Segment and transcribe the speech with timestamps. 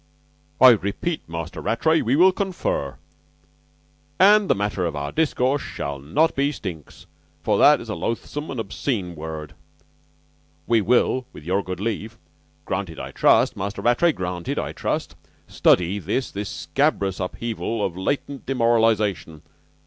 [0.59, 2.97] "I repeat, Master Rattray, we will confer,
[4.19, 7.05] and the matter of our discourse shall not be stinks,
[7.43, 9.53] for that is a loathsome and obscene word.
[10.65, 12.17] We will, with your good leave
[12.65, 15.13] granted, I trust, Master Rattray, granted, I trust
[15.47, 19.43] study this this scabrous upheaval of latent demoralization.